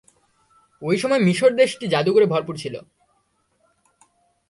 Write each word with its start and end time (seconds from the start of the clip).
ঐ 0.81 0.97
সময় 0.97 1.19
মিসর 1.19 1.51
দেশটি 1.55 1.85
জাদুকরে 1.87 2.25
ভরপুর 2.25 2.55
ছিল। 2.57 2.75